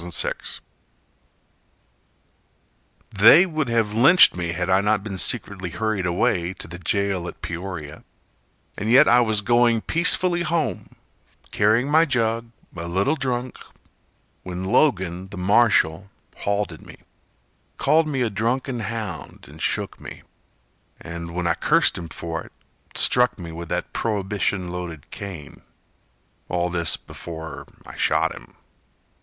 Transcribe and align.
Jack 0.01 0.39
McGuire 0.41 0.59
They 3.13 3.45
would 3.45 3.69
have 3.69 3.93
lynched 3.93 4.35
me 4.35 4.47
Had 4.53 4.67
I 4.67 4.81
not 4.81 5.03
been 5.03 5.19
secretly 5.19 5.69
hurried 5.69 6.07
away 6.07 6.55
To 6.55 6.67
the 6.67 6.79
jail 6.79 7.27
at 7.27 7.43
Peoria. 7.43 8.03
And 8.75 8.89
yet 8.89 9.07
I 9.07 9.21
was 9.21 9.41
going 9.41 9.81
peacefully 9.81 10.41
home, 10.41 10.89
Carrying 11.51 11.87
my 11.87 12.05
jug, 12.05 12.49
a 12.75 12.87
little 12.87 13.15
drunk, 13.15 13.59
When 14.41 14.63
Logan, 14.63 15.27
the 15.27 15.37
marshal, 15.37 16.09
halted 16.37 16.83
me 16.83 16.95
Called 17.77 18.07
me 18.07 18.23
a 18.23 18.31
drunken 18.31 18.79
hound 18.79 19.45
and 19.47 19.61
shook 19.61 19.99
me 19.99 20.23
And, 20.99 21.29
when 21.35 21.45
I 21.45 21.53
cursed 21.53 21.95
him 21.95 22.09
for 22.09 22.41
it, 22.41 22.51
struck 22.95 23.37
me 23.37 23.51
With 23.51 23.69
that 23.69 23.93
Prohibition 23.93 24.69
loaded 24.69 25.11
cane— 25.11 25.61
All 26.49 26.71
this 26.71 26.97
before 26.97 27.67
I 27.85 27.95
shot 27.95 28.33
him. 28.33 28.55